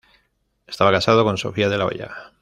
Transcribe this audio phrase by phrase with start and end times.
[0.65, 2.31] Estaba casado con Sofía de la Hoya.